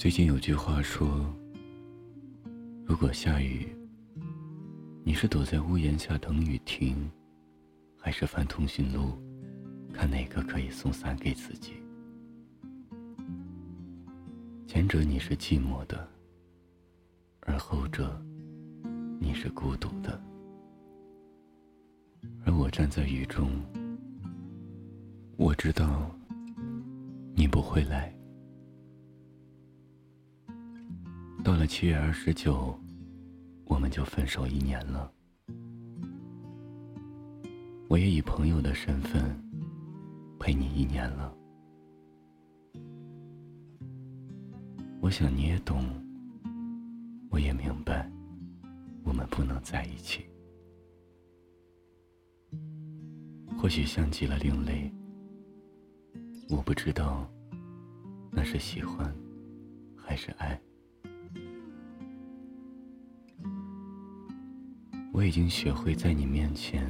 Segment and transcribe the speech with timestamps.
[0.00, 1.30] 最近有句话说
[2.88, 3.68] ：“如果下雨，
[5.04, 6.96] 你是躲在屋檐下等雨停，
[7.98, 9.12] 还是翻通讯录，
[9.92, 11.72] 看哪个可以送伞给自己？
[14.66, 16.08] 前者你是寂寞的，
[17.40, 18.18] 而后者
[19.20, 20.18] 你是孤独的。
[22.46, 23.50] 而我站在雨中，
[25.36, 26.10] 我知道
[27.34, 28.10] 你不会来。”
[31.60, 32.74] 了七月二十九，
[33.66, 35.12] 我们就分手一年了。
[37.86, 39.22] 我也以朋友的身份
[40.38, 41.36] 陪你一年了。
[45.02, 45.84] 我想你也懂，
[47.28, 48.10] 我也明白，
[49.04, 50.24] 我们不能在一起。
[53.58, 54.90] 或许像极了另类，
[56.48, 57.30] 我不知道
[58.32, 59.14] 那是喜欢
[59.94, 60.58] 还是爱。
[65.20, 66.82] 我已经学会在你面前，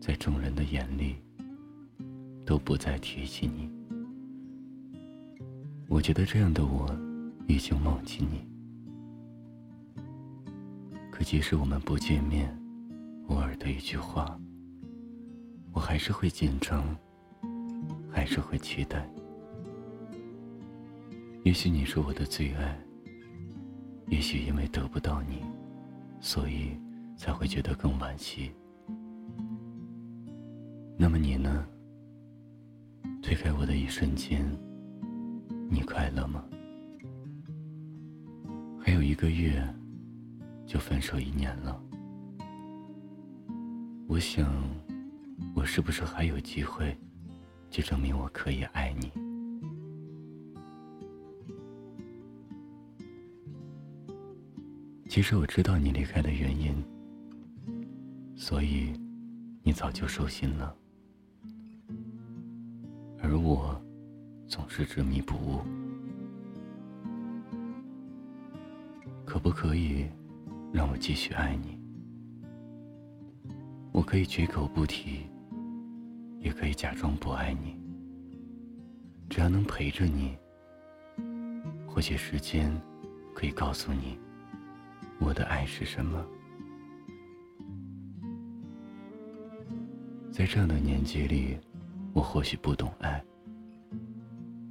[0.00, 1.16] 在众人的眼里，
[2.46, 3.70] 都不再提起你。
[5.86, 6.88] 我觉得这样的我，
[7.46, 8.48] 已经忘记你。
[11.10, 12.48] 可即使我们不见面，
[13.28, 14.40] 偶尔的一句话，
[15.70, 16.82] 我还是会紧张，
[18.10, 19.06] 还是会期待。
[21.42, 22.74] 也许你是我的最爱，
[24.06, 25.42] 也许因为得不到你，
[26.22, 26.70] 所以。
[27.16, 28.52] 才会觉得更惋惜。
[30.96, 31.66] 那么你呢？
[33.22, 34.46] 推开我的一瞬间，
[35.70, 36.44] 你快乐吗？
[38.78, 39.66] 还有一个月，
[40.66, 41.80] 就分手一年了。
[44.06, 44.46] 我想，
[45.54, 46.94] 我是不是还有机会，
[47.70, 49.10] 去证明我可以爱你？
[55.08, 56.74] 其实我知道你离开的原因。
[58.46, 58.92] 所以，
[59.62, 60.76] 你早就收心了，
[63.22, 63.74] 而我
[64.46, 65.62] 总是执迷不悟。
[69.24, 70.04] 可不可以
[70.74, 71.78] 让我继续爱你？
[73.92, 75.20] 我可以绝口不提，
[76.38, 77.74] 也可以假装不爱你。
[79.30, 80.36] 只要能陪着你，
[81.86, 82.70] 或许时间
[83.34, 84.18] 可以告诉你，
[85.18, 86.22] 我的爱是什么。
[90.36, 91.56] 在这样的年纪里，
[92.12, 93.22] 我或许不懂爱，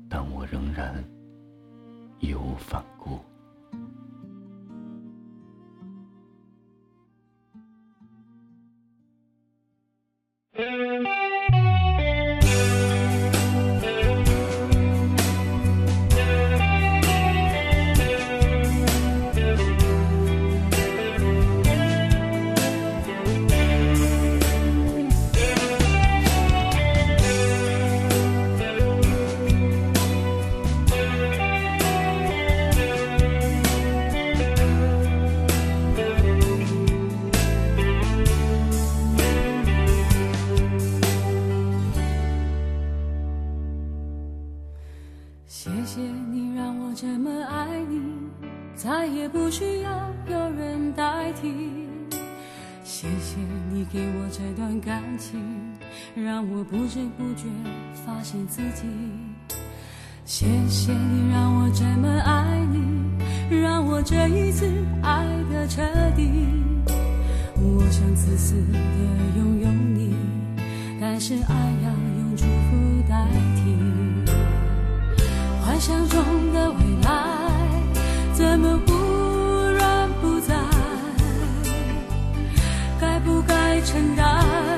[0.09, 1.01] 但我仍然
[2.19, 3.17] 义无反顾。
[47.05, 48.01] 这么爱你
[48.75, 51.51] 再也不需要有人代替。
[52.81, 53.35] 谢谢
[53.69, 55.37] 你给我这段感情，
[56.15, 57.43] 让我不知不觉
[58.05, 58.87] 发现自己。
[60.23, 64.65] 谢谢你让我这么爱你，让我这一次
[65.01, 65.81] 爱的彻
[66.15, 66.31] 底。
[67.57, 68.79] 我想自私的
[69.37, 70.15] 拥有你，
[71.01, 71.53] 但是爱
[71.83, 73.27] 要用祝福代
[73.57, 73.73] 替。
[75.65, 76.19] 幻想中
[76.53, 76.71] 的
[83.81, 84.72] 承担。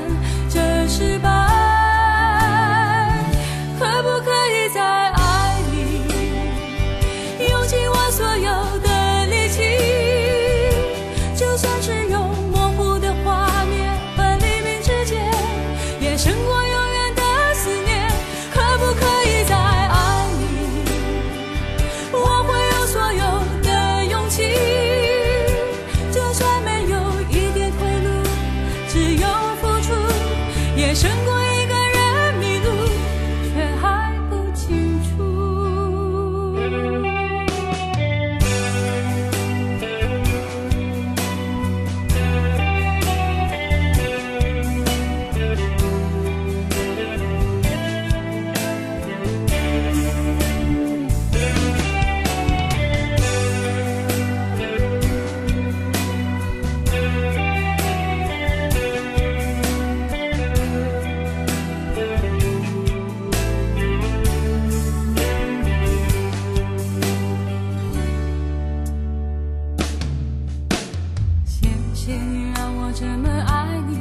[72.06, 73.98] 谢你让我这么爱你，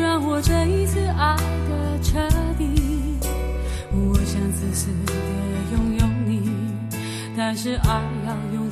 [0.00, 1.34] 让我这一次爱
[1.68, 2.16] 的彻
[2.56, 3.18] 底。
[3.90, 5.12] 我想自私的
[5.72, 6.48] 拥有你，
[7.36, 8.67] 但是爱要用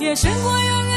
[0.00, 0.89] 也胜过永远。